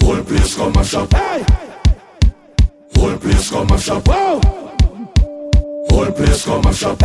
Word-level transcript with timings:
Whole 0.00 0.22
place 0.24 0.54
come 0.56 0.72
mash 0.72 0.94
up. 0.94 1.12
Whole 2.94 3.18
place 3.18 3.50
come 3.50 3.66
mash 3.66 3.88
up. 3.90 4.06
Whole 4.06 4.40
place 6.12 6.44
come 6.44 6.62
mash 6.62 6.84
up. 6.84 7.02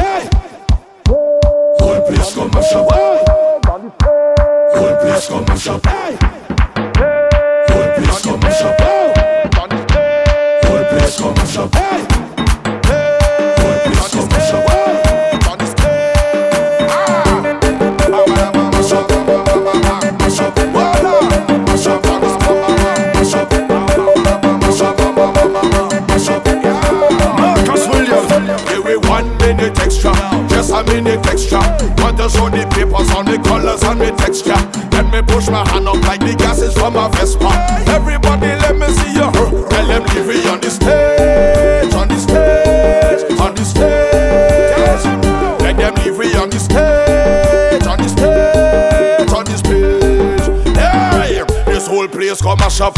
Whole 1.08 2.02
place 2.08 2.34
come 2.36 2.52
mash 2.52 2.74
up. 2.74 2.92
Whole 4.74 4.96
place 5.02 5.28
come 5.28 5.46
mash 5.46 5.68
up. 5.68 5.86
Whole 7.68 7.96
place 7.96 8.22
come 8.24 8.40
mash 8.40 8.62
up. 8.62 8.82
Whole 10.64 10.86
place 10.86 11.18
come 11.20 11.34
mash 11.36 11.58
up. 11.58 11.76
Whole 13.58 13.80
place 13.86 14.10
come 14.14 14.30
mash 14.30 14.54
up. 14.54 14.87
The 33.28 33.38
colors 33.44 33.84
and 33.84 34.00
the 34.00 34.12
texture. 34.16 34.58
Let 34.92 35.12
me 35.12 35.22
push 35.22 35.50
my 35.50 35.68
hand 35.70 35.88
up 35.88 36.02
like 36.04 36.22
the 36.22 36.36
gases 36.36 36.74
from 36.74 36.96
a 36.96 37.10
Vespa. 37.10 37.52
Everybody, 37.88 38.48
let 38.64 38.76
me 38.76 38.88
see 38.88 39.14
you. 39.14 39.30
Tell 39.70 39.88
them 39.88 40.04
leave 40.16 40.28
me 40.28 40.48
on 40.48 40.60
the 40.62 40.70
stage, 40.70 41.94
on 41.94 42.08
the 42.08 42.18
stage, 42.18 43.40
on 43.40 43.54
the 43.56 43.64
stage. 43.64 45.04
Let 45.62 45.78
them 45.78 45.96
leave 46.04 46.18
me 46.18 46.36
on 46.36 46.50
the 46.50 46.60
stage, 46.60 47.86
on 47.86 47.98
the 47.98 48.08
stage, 48.08 49.32
on 49.32 49.46
the 49.46 49.58
stage. 49.58 50.78
Hey, 50.78 51.44
this 51.66 51.88
whole 51.88 52.08
place 52.08 52.42
come 52.42 52.60
mash 52.60 52.82
up. 52.82 52.98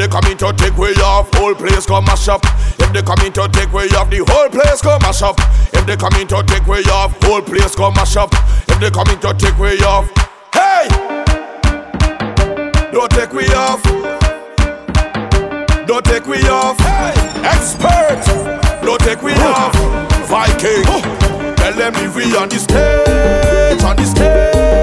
They 0.00 0.08
come 0.08 0.24
in 0.32 0.38
to 0.38 0.50
take 0.54 0.78
way 0.78 0.94
off, 1.04 1.28
whole 1.34 1.54
place 1.54 1.84
come 1.84 2.06
mash 2.06 2.26
up. 2.26 2.40
If 2.80 2.90
they 2.90 3.02
come 3.02 3.20
in 3.20 3.34
to 3.34 3.46
take 3.52 3.70
way 3.70 3.84
off, 3.88 4.08
the 4.08 4.24
whole 4.26 4.48
place 4.48 4.80
come 4.80 5.02
mash 5.02 5.20
up. 5.20 5.36
If 5.74 5.84
they 5.84 5.94
come 5.94 6.14
in 6.14 6.26
to 6.28 6.42
take 6.42 6.66
way 6.66 6.80
off, 6.84 7.22
whole 7.22 7.42
place 7.42 7.74
come 7.74 7.92
mash 7.92 8.16
up. 8.16 8.32
If 8.32 8.80
they 8.80 8.90
come 8.90 9.08
in 9.10 9.20
to 9.20 9.34
take 9.34 9.58
way 9.58 9.76
off, 9.80 10.08
hey, 10.54 10.88
don't 12.90 13.10
take 13.10 13.34
way 13.34 13.44
off. 13.48 13.82
Don't 15.86 16.02
take 16.06 16.26
we 16.26 16.48
off. 16.48 16.78
Hey, 16.78 17.12
expert. 17.44 18.24
Don't 18.82 19.00
take 19.02 19.20
we 19.20 19.34
off. 19.34 19.74
Viking. 20.32 20.82
Tell 21.56 21.74
them 21.74 21.94
if 21.96 22.16
we 22.16 22.34
on 22.38 22.48
the 22.48 22.58
stage, 22.58 23.82
on 23.82 23.96
the 23.96 24.06
stage, 24.06 24.79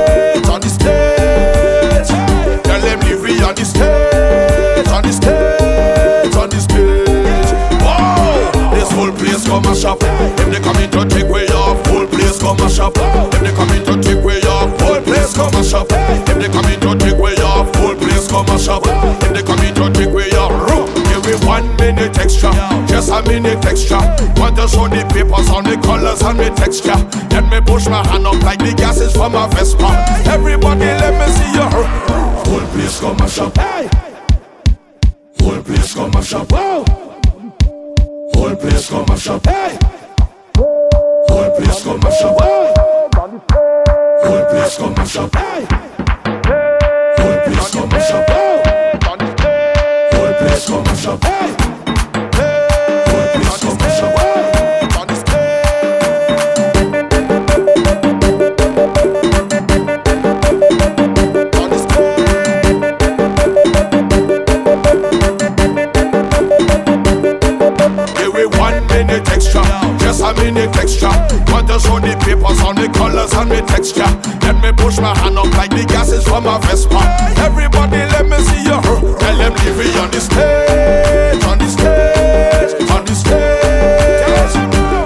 come 12.47 12.57
mash 12.57 12.79
up. 12.79 12.93
If 12.95 13.41
they 13.41 13.51
come 13.51 13.69
in 13.71 13.83
to 13.85 14.01
take 14.01 14.23
way 14.23 14.39
off, 14.47 14.79
whole 14.79 15.01
place 15.01 15.35
come 15.35 15.51
mash 15.51 15.73
up. 15.73 15.87
If 15.91 16.37
they 16.39 16.47
come 16.47 16.63
in 16.71 16.79
to 16.79 16.95
take 16.95 17.19
way 17.19 17.35
off, 17.43 17.75
whole 17.75 17.95
place 17.95 18.29
come 18.29 18.45
mash 18.45 18.69
up. 18.69 18.83
If 18.85 19.33
they 19.35 19.43
come 19.43 19.59
in 19.59 19.75
to 19.75 19.91
take 19.91 20.13
way 20.13 20.31
off, 20.31 20.51
room. 20.69 20.87
Give 21.11 21.25
me 21.25 21.35
one 21.45 21.67
minute 21.75 22.17
extra, 22.17 22.53
just 22.87 23.11
a 23.11 23.21
minute 23.23 23.65
extra. 23.65 23.99
Want 24.37 24.55
to 24.55 24.65
show 24.67 24.87
the 24.87 25.03
papers 25.11 25.49
on 25.49 25.65
the 25.65 25.75
colors 25.83 26.21
and 26.21 26.39
the 26.39 26.49
texture. 26.55 26.95
Let 27.35 27.49
me 27.51 27.59
push 27.59 27.87
my 27.87 28.01
hand 28.07 28.25
up 28.25 28.41
like 28.43 28.59
the 28.59 28.73
gases 28.73 29.11
from 29.13 29.35
a 29.35 29.49
Vespa. 29.49 30.05
Everybody, 30.31 30.85
let 30.85 31.13
me 31.19 31.27
see 31.35 31.51
you. 31.53 31.67
Whole 32.47 32.67
place 32.71 32.99
come 32.99 33.17
mash 33.17 33.39
up. 33.39 33.57
Whole 35.39 35.61
place 35.63 35.93
come 35.93 36.11
mash 36.11 36.33
up. 36.33 36.51
Whole 36.51 36.85
place 38.55 38.89
come 38.89 39.05
mash 39.09 39.27
up. 39.27 39.56
Whole 44.87 44.95
place 44.95 45.11
come 45.17 45.17
mash 45.17 45.17
up. 45.17 45.35
Hey. 45.35 45.65
Whole 47.17 47.39
place 47.43 47.71
come 47.71 47.89
mash 47.89 48.11
up. 48.11 48.29
Whoa. 48.29 48.63
Whole 50.13 50.33
place 50.39 50.65
come 50.67 50.83
mash 50.83 51.05
up. 51.07 51.23
Hey. 51.25 51.49
Whole 53.07 53.27
place 53.33 53.59
come 53.61 53.77
mash 53.77 54.01
up. 54.01 54.11
Whoa. 54.15 54.35
Give 68.15 68.33
me 68.33 68.45
one 68.57 68.87
minute 68.87 69.29
extra, 69.31 69.63
just 69.99 70.21
a 70.21 70.33
minute 70.35 70.77
extra. 70.77 71.09
Want 71.51 71.67
to 71.67 71.79
show 71.79 71.99
the 71.99 72.15
papers 72.23 72.61
on 72.63 72.75
the 72.75 72.87
colors 72.93 73.33
and 73.33 73.51
the 73.51 73.61
texture. 73.63 74.36
Me 74.67 74.73
push 74.73 74.99
my 74.99 75.15
hand 75.19 75.37
up 75.37 75.47
like 75.55 75.69
the 75.69 75.85
gases 75.87 76.27
from 76.27 76.45
a 76.45 76.59
Vespa. 76.59 76.99
Everybody, 77.39 78.03
let 78.11 78.27
me 78.27 78.35
see 78.51 78.67
you. 78.67 78.75
Tell 79.15 79.37
them 79.39 79.55
leave 79.63 79.79
me 79.79 79.95
on 79.95 80.11
the 80.11 80.19
stage, 80.19 81.39
on 81.47 81.55
the 81.55 81.71
stage, 81.71 82.75
on 82.91 83.05
the 83.07 83.15
stage. 83.15 84.51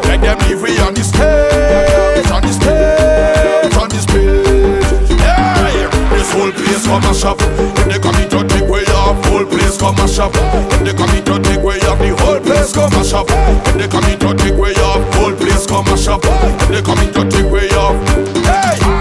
Let 0.10 0.18
them 0.18 0.40
leave 0.50 0.66
me 0.66 0.74
on 0.82 0.98
the 0.98 1.06
stage, 1.06 2.26
on 2.34 2.42
the 2.42 2.50
stage, 2.50 3.78
on 3.78 3.86
the 3.86 4.02
stage. 4.02 5.22
Yeah, 5.22 5.94
this 6.10 6.34
whole 6.34 6.50
place 6.50 6.82
come 6.90 7.06
mash 7.06 7.22
up. 7.22 7.38
If 7.38 7.86
they 7.86 8.00
come 8.02 8.18
in 8.18 8.30
to 8.34 8.42
take 8.42 8.66
way 8.66 8.82
off, 8.98 9.22
whole 9.30 9.46
place 9.46 9.78
come 9.78 9.94
mash 9.94 10.18
up. 10.18 10.34
If 10.74 10.90
they 10.90 10.94
come 10.98 11.14
in 11.14 11.22
to 11.30 11.38
take 11.38 11.62
way 11.62 11.78
off, 11.86 12.02
the 12.02 12.18
whole 12.18 12.42
place 12.42 12.74
come 12.74 12.90
mash 12.98 13.14
up. 13.14 13.30
If 13.30 13.78
they 13.78 13.86
come 13.86 14.10
in 14.10 14.18
to 14.26 14.34
take 14.42 14.58
way 14.58 14.74
off, 14.82 15.06
whole 15.14 15.38
place 15.38 15.70
come 15.70 15.86
mash 15.86 16.10
up. 16.10 16.26
If 16.26 16.74
they 16.74 16.82
come 16.82 16.98
to 16.98 17.30
take 17.30 17.46
way 17.54 17.70
off, 17.78 17.94
hey. 18.42 19.01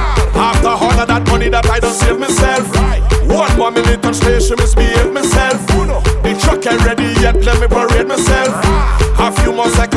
After 0.63 0.85
all 0.85 1.01
of 1.01 1.09
that 1.09 1.27
money 1.29 1.49
that 1.49 1.65
I 1.71 1.81
don't 1.81 1.95
save 1.95 2.19
myself, 2.19 2.69
one 3.27 3.57
more 3.57 3.71
minute 3.71 4.05
on 4.05 4.13
station, 4.13 4.57
misbehave 4.59 5.11
myself. 5.11 5.67
The 5.67 6.39
truck 6.39 6.67
ain't 6.67 6.85
ready 6.85 7.19
yet, 7.19 7.35
let 7.47 7.61
me 7.63 7.67
parade 7.67 8.07
myself. 8.07 8.80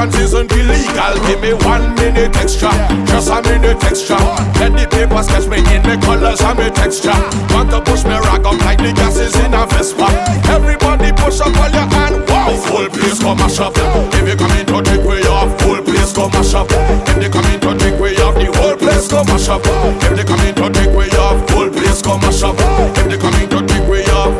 More 0.03 0.19
isn't 0.19 0.51
illegal. 0.51 1.15
Give 1.27 1.39
me 1.39 1.53
one 1.63 1.95
minute 1.95 2.35
extra, 2.35 2.67
just 3.07 3.31
a 3.31 3.39
minute 3.47 3.81
extra. 3.85 4.19
Let 4.59 4.75
the 4.75 4.83
papers 4.91 5.27
catch 5.31 5.47
me 5.47 5.63
in 5.71 5.79
the 5.79 5.95
colors 6.03 6.41
and 6.43 6.59
the 6.59 6.67
texture. 6.75 7.15
Want 7.55 7.71
to 7.71 7.79
push 7.79 8.03
me 8.03 8.19
rag 8.19 8.43
up 8.43 8.59
like 8.67 8.83
the 8.83 8.91
gases 8.91 9.31
in 9.39 9.53
a 9.53 9.63
Vespa. 9.63 10.11
Everybody 10.51 11.15
push 11.15 11.39
up 11.39 11.55
all 11.55 11.71
your 11.71 11.87
hand. 11.87 12.19
Wow, 12.27 12.51
full 12.51 12.89
place 12.91 13.23
come 13.23 13.37
mash 13.39 13.59
up. 13.63 13.79
If 13.79 14.27
you 14.27 14.35
come 14.35 14.51
in 14.59 14.65
to 14.67 14.83
take 14.83 15.07
way 15.07 15.23
off, 15.23 15.55
full 15.61 15.79
place 15.79 16.11
come 16.11 16.31
mash 16.35 16.53
up. 16.53 16.67
If 17.07 17.23
they 17.23 17.29
come 17.31 17.47
in 17.47 17.59
to 17.63 17.71
take 17.79 17.95
way 17.95 18.19
off, 18.19 18.35
the 18.35 18.51
whole 18.59 18.75
place 18.75 19.07
come 19.07 19.23
mash 19.31 19.47
up. 19.47 19.63
If 19.63 20.19
they 20.19 20.27
come 20.27 20.43
in 20.43 20.55
to 20.55 20.67
take 20.67 20.91
way 20.91 21.15
off, 21.15 21.39
full 21.47 21.71
place 21.71 22.01
come 22.03 22.19
mash 22.19 22.43
up. 22.43 22.59
If 22.99 23.07
they 23.07 23.15
come 23.15 23.39
in 23.39 23.47
to 23.55 23.59
take 23.63 23.87
way 23.87 24.03
off. 24.11 24.35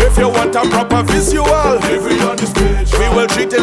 If 0.00 0.16
you 0.16 0.30
want 0.32 0.56
a 0.56 0.64
proper 0.72 1.02
visual, 1.04 1.44
if 1.84 2.02
we 2.02 2.16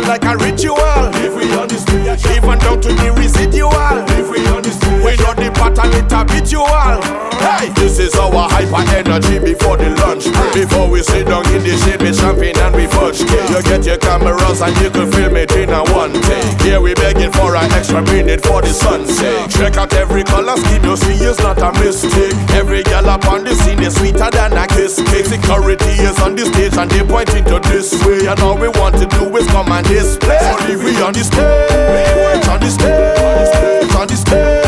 like 0.08 0.24
a 0.26 0.38
ritual. 0.38 0.78
If 1.26 1.36
we 1.36 1.52
on 1.54 1.68
the 1.68 1.78
stage, 1.78 2.26
even 2.36 2.60
down 2.60 2.82
to 2.82 2.90
the 2.90 3.12
residual. 3.18 3.72
If 4.20 4.30
we 4.30 4.46
on 4.48 4.64
the 4.64 4.72
stage, 4.72 5.04
we 5.04 5.16
know 5.24 5.34
the 5.34 5.52
pattern 5.54 5.94
it 5.94 6.12
habitual. 6.12 7.35
This 7.74 7.98
is 8.00 8.14
our 8.16 8.50
hyper 8.50 8.84
energy 8.94 9.40
before 9.40 9.78
the 9.78 9.90
lunch 10.04 10.30
break. 10.30 10.54
Before 10.54 10.90
we 10.90 11.02
sit 11.02 11.28
down 11.28 11.46
in 11.50 11.64
the 11.64 11.76
shade 11.82 12.02
with 12.02 12.20
champagne 12.20 12.58
and 12.58 12.76
we 12.76 12.86
fudge 12.88 13.26
cake. 13.26 13.50
You 13.50 13.64
get 13.64 13.86
your 13.86 13.98
cameras 13.98 14.62
and 14.62 14.76
you 14.78 14.90
can 14.90 15.12
film 15.12 15.36
it 15.36 15.52
in 15.54 15.70
a 15.72 15.82
one 15.94 16.14
take. 16.14 16.62
Here 16.62 16.82
we 16.82 16.94
begging 16.94 17.32
for 17.32 17.56
an 17.56 17.72
extra 17.72 18.02
minute 18.04 18.46
for 18.46 18.62
the 18.62 18.70
sunset. 18.70 19.50
Check 19.50 19.78
out 19.78 19.94
every 19.94 20.24
color 20.24 20.58
scheme 20.58 20.84
you 20.84 20.96
see 20.98 21.18
is 21.26 21.40
not 21.40 21.58
a 21.62 21.72
mistake. 21.80 22.36
Every 22.52 22.84
girl 22.84 23.10
up 23.10 23.26
on 23.28 23.44
the 23.44 23.56
scene 23.56 23.82
is 23.82 23.96
sweeter 23.96 24.30
than 24.30 24.54
a 24.54 24.68
kiss 24.68 25.02
cake. 25.10 25.26
Security 25.26 25.94
is 26.04 26.20
on 26.20 26.36
the 26.36 26.46
stage 26.46 26.78
and 26.78 26.90
they 26.92 27.04
pointing 27.04 27.46
to 27.46 27.60
this 27.72 27.94
way. 28.06 28.28
And 28.28 28.40
all 28.42 28.58
we 28.58 28.70
want 28.70 28.96
to 29.02 29.06
do 29.06 29.36
is 29.36 29.48
come 29.48 29.72
and 29.72 29.86
display. 29.88 30.38
Leave 30.68 30.84
we 30.84 30.96
on 31.02 31.14
the 31.14 31.24
stage, 31.24 32.48
on 32.48 32.60
the 32.60 32.70
stage, 32.70 33.96
on 33.96 34.08
the 34.08 34.16
stage. 34.16 34.66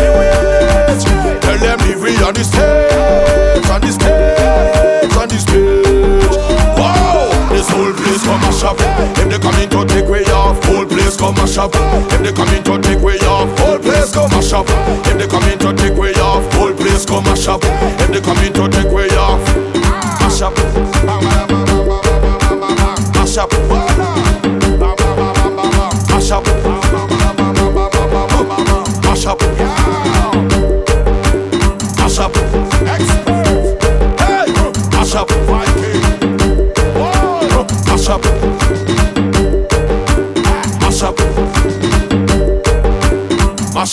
Tell 1.42 1.58
them 1.58 1.80
leave 1.88 2.02
we 2.02 2.16
on 2.24 2.34
the 2.34 2.44
stage, 2.44 2.87
mash 11.48 11.58
up. 11.58 11.72
If 12.12 12.22
they 12.24 12.34
come 12.34 12.50
in 12.50 12.64
to 12.64 12.82
take 12.82 13.02
way 13.02 13.18
off, 13.20 13.60
whole 13.60 13.80
place 13.80 14.14
come 14.14 14.30
mash 14.32 14.54
up. 14.54 14.66
If 15.08 15.18
they 15.18 15.28
come 15.28 15.44
in 15.44 15.60
to 15.60 15.74
take 15.74 15.98
way 15.98 16.14
off, 16.16 16.44
whole 16.54 16.74
place 16.74 17.06
come 17.06 17.24
mash 17.24 17.48
up. 17.48 17.62
If 17.64 18.12
they 18.12 18.22
come 18.22 18.38
in 18.40 18.54
to 18.54 18.68
take 18.70 18.92
way 18.92 19.10
off, 19.16 19.42
mash 20.20 20.42
up, 20.42 20.54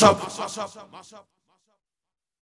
up. 0.04 0.33